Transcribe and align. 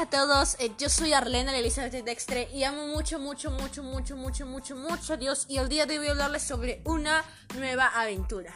a 0.00 0.06
todos, 0.08 0.56
eh, 0.60 0.72
yo 0.78 0.88
soy 0.88 1.12
Arlena 1.12 1.54
Elizabeth 1.54 1.92
Dextre 2.06 2.48
y 2.54 2.64
amo 2.64 2.86
mucho, 2.86 3.18
mucho, 3.18 3.50
mucho, 3.50 3.82
mucho, 3.82 4.16
mucho, 4.16 4.46
mucho, 4.46 4.74
mucho 4.74 5.12
a 5.12 5.16
Dios. 5.18 5.44
Y 5.46 5.58
el 5.58 5.68
día 5.68 5.84
de 5.84 5.92
hoy 5.92 5.98
voy 5.98 6.08
a 6.08 6.10
hablarles 6.12 6.42
sobre 6.42 6.80
una 6.86 7.22
nueva 7.56 7.86
aventura. 7.88 8.54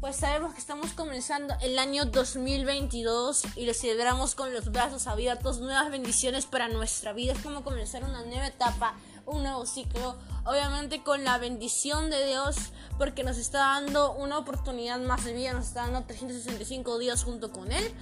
Pues 0.00 0.16
sabemos 0.16 0.54
que 0.54 0.60
estamos 0.60 0.94
comenzando 0.94 1.54
el 1.60 1.78
año 1.78 2.06
2022 2.06 3.42
y 3.56 3.66
lo 3.66 3.74
celebramos 3.74 4.34
con 4.34 4.54
los 4.54 4.72
brazos 4.72 5.06
abiertos, 5.08 5.60
nuevas 5.60 5.90
bendiciones 5.90 6.46
para 6.46 6.68
nuestra 6.68 7.12
vida, 7.12 7.34
es 7.34 7.40
como 7.40 7.62
comenzar 7.62 8.02
una 8.04 8.24
nueva 8.24 8.46
etapa, 8.46 8.94
un 9.26 9.42
nuevo 9.42 9.66
ciclo, 9.66 10.16
obviamente 10.46 11.02
con 11.02 11.22
la 11.22 11.36
bendición 11.36 12.08
de 12.08 12.26
Dios 12.26 12.56
porque 12.96 13.24
nos 13.24 13.36
está 13.36 13.58
dando 13.58 14.14
una 14.14 14.38
oportunidad 14.38 14.98
más 15.00 15.22
de 15.26 15.34
vida, 15.34 15.52
nos 15.52 15.66
está 15.66 15.82
dando 15.82 16.02
365 16.04 16.98
días 16.98 17.24
junto 17.24 17.52
con 17.52 17.70
Él 17.70 17.94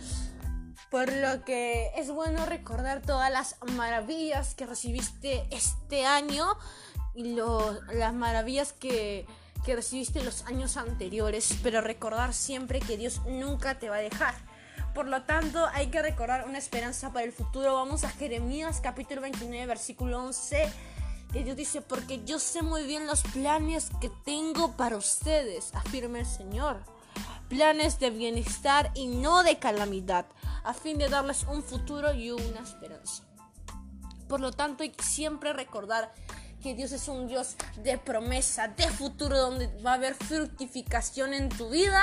por 0.91 1.13
lo 1.13 1.45
que 1.45 1.93
es 1.97 2.11
bueno 2.11 2.45
recordar 2.47 3.01
todas 3.01 3.31
las 3.31 3.57
maravillas 3.77 4.55
que 4.57 4.67
recibiste 4.67 5.47
este 5.51 6.05
año 6.05 6.47
y 7.15 7.37
las 7.93 8.13
maravillas 8.13 8.73
que, 8.73 9.25
que 9.65 9.77
recibiste 9.77 10.23
los 10.25 10.45
años 10.47 10.77
anteriores, 10.77 11.57
pero 11.63 11.81
recordar 11.81 12.35
siempre 12.35 12.81
que 12.81 12.97
Dios 12.97 13.21
nunca 13.27 13.79
te 13.79 13.89
va 13.89 13.97
a 13.97 14.01
dejar. 14.01 14.35
Por 14.93 15.07
lo 15.07 15.23
tanto, 15.23 15.65
hay 15.73 15.87
que 15.87 16.03
recordar 16.03 16.49
una 16.49 16.59
esperanza 16.59 17.13
para 17.13 17.25
el 17.25 17.33
futuro. 17.33 17.75
Vamos 17.75 18.03
a 18.03 18.09
Jeremías 18.09 18.81
capítulo 18.83 19.21
29, 19.21 19.67
versículo 19.67 20.25
11. 20.25 20.73
Que 21.33 21.45
Dios 21.45 21.57
dice, 21.57 21.81
porque 21.81 22.25
yo 22.25 22.41
sé 22.41 22.63
muy 22.63 22.85
bien 22.85 23.07
los 23.07 23.23
planes 23.23 23.91
que 24.01 24.11
tengo 24.25 24.77
para 24.77 24.97
ustedes, 24.97 25.73
afirma 25.77 26.19
el 26.19 26.27
Señor. 26.27 26.79
Planes 27.49 28.01
de 28.01 28.11
bienestar 28.11 28.91
y 28.95 29.07
no 29.07 29.45
de 29.45 29.59
calamidad 29.61 30.27
a 30.65 30.75
fin 30.75 30.99
de 30.99 31.09
darles 31.09 31.45
un 31.45 31.63
futuro 31.63 32.13
y 32.13 32.31
una 32.31 32.61
esperanza. 32.61 33.25
Por 34.29 34.41
lo 34.41 34.53
tanto, 34.53 34.83
hay 34.83 34.91
que 34.91 35.03
siempre 35.03 35.53
recordar 35.53 36.13
que 36.63 36.75
Dios 36.75 36.93
es 36.93 37.09
un 37.09 37.27
Dios 37.27 37.57
de 37.83 37.99
promesa, 37.99 38.69
de 38.69 38.89
futuro, 38.89 39.37
donde 39.37 39.67
va 39.83 39.93
a 39.93 39.95
haber 39.95 40.15
fructificación 40.15 41.35
en 41.35 41.49
tu 41.49 41.71
vida 41.71 42.03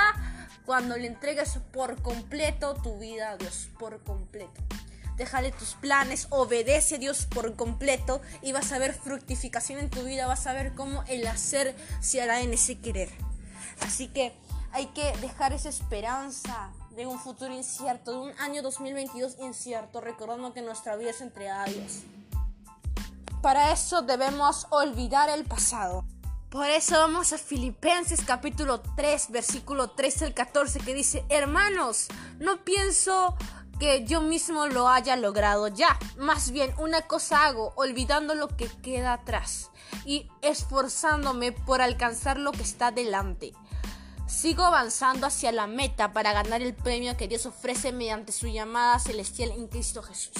cuando 0.66 0.96
le 0.96 1.06
entregues 1.06 1.58
por 1.72 2.02
completo 2.02 2.74
tu 2.74 2.98
vida 2.98 3.30
a 3.30 3.36
Dios, 3.36 3.70
por 3.78 4.02
completo. 4.02 4.60
Déjale 5.16 5.50
tus 5.50 5.74
planes, 5.74 6.26
obedece 6.30 6.96
a 6.96 6.98
Dios 6.98 7.26
por 7.26 7.56
completo 7.56 8.20
y 8.42 8.52
vas 8.52 8.70
a 8.72 8.78
ver 8.78 8.92
fructificación 8.94 9.78
en 9.78 9.90
tu 9.90 10.02
vida, 10.02 10.26
vas 10.26 10.46
a 10.46 10.52
ver 10.52 10.74
cómo 10.74 11.02
el 11.08 11.26
hacer 11.26 11.74
se 12.00 12.20
hará 12.20 12.40
en 12.42 12.52
ese 12.52 12.78
querer. 12.78 13.08
Así 13.80 14.08
que 14.08 14.32
hay 14.72 14.86
que 14.86 15.16
dejar 15.18 15.52
esa 15.52 15.70
esperanza 15.70 16.70
de 16.98 17.06
un 17.06 17.20
futuro 17.20 17.54
incierto, 17.54 18.10
de 18.10 18.18
un 18.18 18.40
año 18.40 18.60
2022 18.60 19.36
incierto, 19.38 20.00
recordando 20.00 20.52
que 20.52 20.62
nuestra 20.62 20.96
vida 20.96 21.10
es 21.10 21.20
entregada 21.20 21.62
a 21.62 21.68
Dios. 21.68 22.02
Para 23.40 23.72
eso 23.72 24.02
debemos 24.02 24.66
olvidar 24.70 25.28
el 25.28 25.44
pasado. 25.44 26.04
Por 26.50 26.66
eso 26.66 26.96
vamos 26.96 27.32
a 27.32 27.38
Filipenses 27.38 28.22
capítulo 28.26 28.80
3, 28.96 29.30
versículo 29.30 29.90
13 29.90 30.24
al 30.24 30.34
14, 30.34 30.80
que 30.80 30.92
dice, 30.92 31.24
hermanos, 31.28 32.08
no 32.40 32.64
pienso 32.64 33.36
que 33.78 34.04
yo 34.04 34.20
mismo 34.20 34.66
lo 34.66 34.88
haya 34.88 35.14
logrado 35.14 35.68
ya. 35.68 35.96
Más 36.16 36.50
bien, 36.50 36.74
una 36.78 37.02
cosa 37.02 37.46
hago, 37.46 37.74
olvidando 37.76 38.34
lo 38.34 38.48
que 38.48 38.66
queda 38.82 39.12
atrás 39.12 39.70
y 40.04 40.28
esforzándome 40.42 41.52
por 41.52 41.80
alcanzar 41.80 42.38
lo 42.38 42.50
que 42.50 42.62
está 42.62 42.90
delante. 42.90 43.52
Sigo 44.28 44.62
avanzando 44.62 45.26
hacia 45.26 45.52
la 45.52 45.66
meta 45.66 46.12
para 46.12 46.34
ganar 46.34 46.60
el 46.60 46.74
premio 46.74 47.16
que 47.16 47.28
Dios 47.28 47.46
ofrece 47.46 47.92
mediante 47.92 48.30
su 48.30 48.46
llamada 48.46 48.98
celestial 48.98 49.52
en 49.52 49.68
Cristo 49.68 50.02
Jesús. 50.02 50.34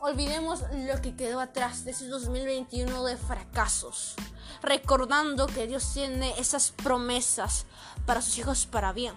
Olvidemos 0.00 0.62
lo 0.72 1.02
que 1.02 1.14
quedó 1.14 1.38
atrás 1.38 1.84
de 1.84 1.90
ese 1.90 2.08
2021 2.08 3.04
de 3.04 3.18
fracasos, 3.18 4.14
recordando 4.62 5.46
que 5.46 5.66
Dios 5.66 5.92
tiene 5.92 6.32
esas 6.38 6.70
promesas 6.70 7.66
para 8.06 8.22
sus 8.22 8.38
hijos 8.38 8.64
para 8.64 8.94
bien, 8.94 9.14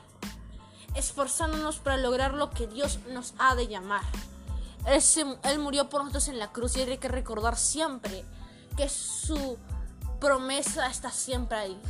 esforzándonos 0.96 1.80
para 1.80 1.96
lograr 1.96 2.34
lo 2.34 2.50
que 2.50 2.68
Dios 2.68 3.00
nos 3.08 3.34
ha 3.38 3.56
de 3.56 3.68
llamar. 3.70 4.04
Él, 4.86 5.60
murió 5.60 5.88
por 5.88 6.02
nosotros 6.02 6.28
en 6.28 6.40
la 6.40 6.52
cruz 6.52 6.76
y 6.76 6.82
hay 6.82 6.98
que 6.98 7.08
recordar 7.08 7.58
siempre 7.58 8.26
que 8.76 8.90
su 8.90 9.58
promesa 10.20 10.88
está 10.88 11.10
siempre 11.10 11.58
ahí. 11.58 11.82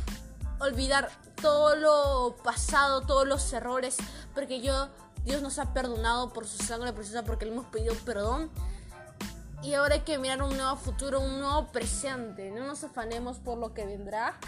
Olvidar 0.60 1.10
todo 1.42 1.76
lo 1.76 2.36
pasado, 2.42 3.02
todos 3.02 3.26
los 3.26 3.52
errores, 3.52 3.96
porque 4.32 4.60
yo, 4.60 4.88
Dios 5.24 5.42
nos 5.42 5.58
ha 5.58 5.74
perdonado 5.74 6.32
por 6.32 6.46
su 6.46 6.62
sangre 6.62 6.92
preciosa, 6.92 7.24
porque 7.24 7.44
le 7.44 7.52
hemos 7.52 7.66
pedido 7.66 7.94
perdón. 8.06 8.50
Y 9.62 9.74
ahora 9.74 9.96
hay 9.96 10.00
que 10.00 10.18
mirar 10.18 10.42
un 10.42 10.56
nuevo 10.56 10.76
futuro, 10.76 11.20
un 11.20 11.40
nuevo 11.40 11.66
presente. 11.68 12.50
No 12.50 12.66
nos 12.66 12.82
afanemos 12.82 13.38
por 13.38 13.58
lo 13.58 13.74
que 13.74 13.84
vendrá, 13.84 14.38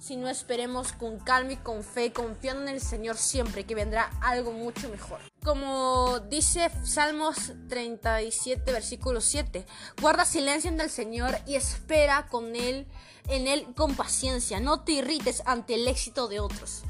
sino 0.00 0.28
esperemos 0.28 0.92
con 0.92 1.18
calma 1.18 1.52
y 1.52 1.56
con 1.56 1.82
fe, 1.82 2.12
confiando 2.12 2.62
en 2.62 2.68
el 2.68 2.80
Señor 2.80 3.16
siempre, 3.16 3.64
que 3.64 3.74
vendrá 3.74 4.10
algo 4.20 4.52
mucho 4.52 4.88
mejor. 4.88 5.20
Como 5.44 6.20
dice 6.30 6.70
Salmos 6.84 7.52
37, 7.68 8.72
versículo 8.72 9.20
7, 9.20 9.66
guarda 10.00 10.24
silencio 10.24 10.70
en 10.70 10.80
el 10.80 10.90
Señor 10.90 11.38
y 11.46 11.56
espera 11.56 12.28
con 12.28 12.56
Él 12.56 12.86
en 13.28 13.48
él 13.48 13.66
con 13.76 13.94
paciencia. 13.94 14.60
No 14.60 14.80
te 14.80 14.92
irrites 14.92 15.42
ante 15.46 15.74
el 15.74 15.88
éxito 15.88 16.28
de 16.28 16.40
otros. 16.40 16.82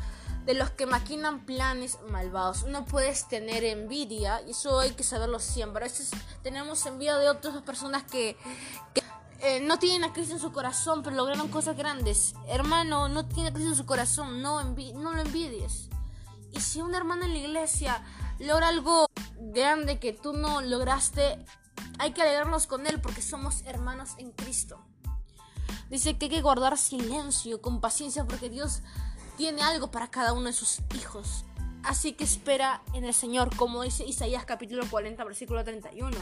De 0.46 0.54
los 0.54 0.70
que 0.70 0.86
maquinan 0.86 1.46
planes 1.46 1.98
malvados. 2.10 2.64
No 2.64 2.84
puedes 2.84 3.28
tener 3.28 3.64
envidia, 3.64 4.42
y 4.46 4.50
eso 4.50 4.80
hay 4.80 4.90
que 4.90 5.02
saberlo 5.02 5.38
siempre. 5.40 5.84
A 5.84 5.88
veces 5.88 6.10
tenemos 6.42 6.84
envidia 6.86 7.16
de 7.16 7.30
otras 7.30 7.62
personas 7.62 8.02
que, 8.04 8.36
eh, 9.40 9.60
no 9.60 9.78
tienen 9.78 10.04
a 10.04 10.12
Cristo 10.12 10.34
en 10.34 10.40
su 10.40 10.52
corazón, 10.52 11.02
pero 11.02 11.16
lograron 11.16 11.48
cosas 11.48 11.76
grandes. 11.76 12.34
Hermano, 12.46 13.08
no 13.08 13.26
tiene 13.26 13.50
a 13.50 13.52
Cristo 13.52 13.70
en 13.70 13.76
su 13.76 13.86
corazón, 13.86 14.42
no, 14.42 14.62
no 14.62 15.12
lo 15.12 15.20
envidies. 15.20 15.88
Y 16.54 16.60
si 16.60 16.80
un 16.80 16.94
hermano 16.94 17.24
en 17.24 17.32
la 17.32 17.38
iglesia 17.38 18.02
logra 18.38 18.68
algo 18.68 19.06
grande 19.38 19.98
que 19.98 20.12
tú 20.12 20.32
no 20.32 20.60
lograste, 20.60 21.44
hay 21.98 22.12
que 22.12 22.22
alegrarnos 22.22 22.66
con 22.66 22.86
él 22.86 23.00
porque 23.00 23.22
somos 23.22 23.62
hermanos 23.66 24.10
en 24.18 24.30
Cristo. 24.30 24.78
Dice 25.90 26.16
que 26.16 26.26
hay 26.26 26.30
que 26.30 26.42
guardar 26.42 26.78
silencio 26.78 27.60
con 27.60 27.80
paciencia 27.80 28.24
porque 28.24 28.48
Dios 28.48 28.82
tiene 29.36 29.62
algo 29.62 29.90
para 29.90 30.10
cada 30.10 30.32
uno 30.32 30.46
de 30.46 30.52
sus 30.52 30.80
hijos. 30.96 31.44
Así 31.82 32.12
que 32.12 32.24
espera 32.24 32.82
en 32.94 33.04
el 33.04 33.12
Señor, 33.12 33.54
como 33.56 33.82
dice 33.82 34.04
Isaías 34.04 34.44
capítulo 34.44 34.88
40, 34.88 35.22
versículo 35.24 35.64
31. 35.64 36.16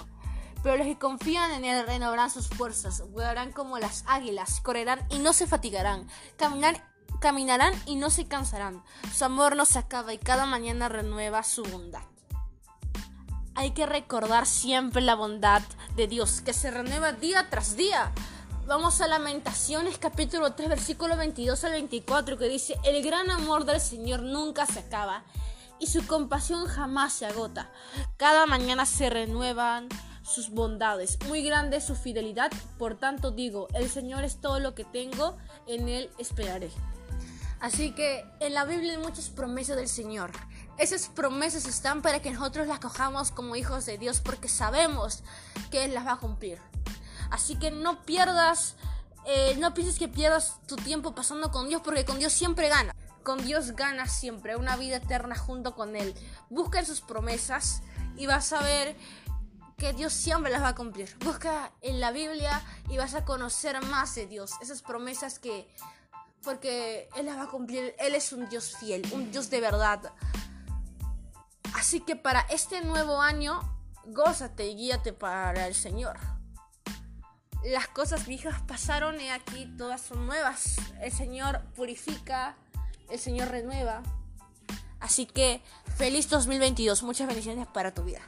Pero 0.62 0.76
los 0.76 0.86
que 0.86 0.98
confían 0.98 1.50
en 1.52 1.64
Él 1.64 1.86
renovarán 1.86 2.30
sus 2.30 2.48
fuerzas, 2.48 3.02
volarán 3.10 3.52
como 3.52 3.78
las 3.78 4.04
águilas, 4.06 4.60
correrán 4.60 5.04
y 5.10 5.18
no 5.18 5.32
se 5.32 5.46
fatigarán, 5.46 6.08
caminarán 6.36 6.82
y 7.86 7.94
no 7.94 8.10
se 8.10 8.26
cansarán. 8.26 8.82
Su 9.14 9.24
amor 9.24 9.54
no 9.54 9.64
se 9.64 9.78
acaba 9.78 10.12
y 10.12 10.18
cada 10.18 10.44
mañana 10.44 10.88
renueva 10.88 11.44
su 11.44 11.62
bondad. 11.62 12.02
Hay 13.54 13.70
que 13.70 13.86
recordar 13.86 14.44
siempre 14.44 15.02
la 15.02 15.14
bondad 15.14 15.62
de 15.94 16.08
Dios, 16.08 16.40
que 16.40 16.52
se 16.52 16.72
renueva 16.72 17.12
día 17.12 17.48
tras 17.48 17.76
día. 17.76 18.10
Vamos 18.66 19.00
a 19.00 19.06
Lamentaciones 19.06 19.98
capítulo 19.98 20.54
3 20.54 20.68
versículo 20.68 21.16
22 21.16 21.62
al 21.62 21.72
24 21.72 22.38
que 22.38 22.48
dice, 22.48 22.76
el 22.82 23.04
gran 23.04 23.30
amor 23.30 23.66
del 23.66 23.80
Señor 23.80 24.22
nunca 24.22 24.66
se 24.66 24.80
acaba 24.80 25.22
y 25.78 25.86
su 25.86 26.04
compasión 26.08 26.66
jamás 26.66 27.12
se 27.12 27.26
agota. 27.26 27.70
Cada 28.16 28.46
mañana 28.46 28.84
se 28.84 29.10
renuevan 29.10 29.88
sus 30.22 30.50
bondades, 30.50 31.18
muy 31.28 31.42
grande 31.42 31.80
su 31.80 31.94
fidelidad, 31.94 32.50
por 32.78 32.96
tanto 32.96 33.30
digo, 33.30 33.68
el 33.74 33.90
Señor 33.90 34.24
es 34.24 34.40
todo 34.40 34.60
lo 34.60 34.74
que 34.74 34.84
tengo, 34.84 35.36
en 35.66 35.88
Él 35.88 36.10
esperaré. 36.18 36.70
Así 37.60 37.92
que 37.92 38.24
en 38.40 38.54
la 38.54 38.64
Biblia 38.64 38.94
hay 38.94 38.98
muchas 38.98 39.28
promesas 39.28 39.76
del 39.76 39.88
Señor. 39.88 40.32
Esas 40.78 41.08
promesas 41.08 41.64
están 41.66 42.02
para 42.02 42.20
que 42.20 42.32
nosotros 42.32 42.66
las 42.66 42.80
cojamos 42.80 43.30
como 43.30 43.54
hijos 43.54 43.86
de 43.86 43.98
Dios 43.98 44.20
porque 44.20 44.48
sabemos 44.48 45.22
que 45.70 45.84
Él 45.84 45.94
las 45.94 46.04
va 46.04 46.14
a 46.14 46.18
cumplir. 46.18 46.58
Así 47.30 47.54
que 47.54 47.70
no 47.70 48.02
pierdas, 48.02 48.74
eh, 49.26 49.56
no 49.60 49.74
pienses 49.74 49.98
que 49.98 50.08
pierdas 50.08 50.56
tu 50.66 50.74
tiempo 50.74 51.14
pasando 51.14 51.52
con 51.52 51.68
Dios 51.68 51.82
porque 51.84 52.04
con 52.04 52.18
Dios 52.18 52.32
siempre 52.32 52.68
gana. 52.68 52.96
Con 53.22 53.44
Dios 53.44 53.76
gana 53.76 54.08
siempre 54.08 54.56
una 54.56 54.76
vida 54.76 54.96
eterna 54.96 55.36
junto 55.36 55.76
con 55.76 55.94
Él. 55.94 56.14
Busca 56.50 56.84
sus 56.84 57.00
promesas 57.00 57.82
y 58.16 58.26
vas 58.26 58.52
a 58.52 58.60
ver 58.60 58.96
que 59.82 59.92
Dios 59.92 60.12
siempre 60.12 60.52
las 60.52 60.62
va 60.62 60.68
a 60.68 60.74
cumplir. 60.76 61.12
Busca 61.24 61.72
en 61.80 61.98
la 61.98 62.12
Biblia 62.12 62.62
y 62.88 62.98
vas 62.98 63.14
a 63.14 63.24
conocer 63.24 63.84
más 63.86 64.14
de 64.14 64.28
Dios. 64.28 64.52
Esas 64.62 64.80
promesas 64.80 65.40
que... 65.40 65.68
Porque 66.44 67.08
Él 67.16 67.26
las 67.26 67.36
va 67.36 67.42
a 67.42 67.48
cumplir. 67.48 67.92
Él 67.98 68.14
es 68.14 68.32
un 68.32 68.48
Dios 68.48 68.76
fiel, 68.78 69.02
un 69.12 69.32
Dios 69.32 69.50
de 69.50 69.60
verdad. 69.60 70.12
Así 71.74 71.98
que 71.98 72.14
para 72.14 72.42
este 72.42 72.80
nuevo 72.82 73.20
año, 73.20 73.60
gózate 74.04 74.68
y 74.68 74.76
guíate 74.76 75.12
para 75.12 75.66
el 75.66 75.74
Señor 75.74 76.16
las 77.64 77.86
cosas 77.86 78.26
viejas 78.26 78.60
pasaron 78.62 79.20
y 79.20 79.30
aquí 79.30 79.66
todas 79.78 80.00
son 80.00 80.26
nuevas. 80.26 80.76
El 81.00 81.12
Señor 81.12 81.62
purifica, 81.76 82.56
el 83.08 83.20
Señor 83.20 83.48
renueva. 83.50 84.02
Así 84.98 85.26
que 85.26 85.62
feliz 85.96 86.28
2022, 86.28 87.04
muchas 87.04 87.28
bendiciones 87.28 87.68
para 87.68 87.94
tu 87.94 88.02
vida. 88.02 88.20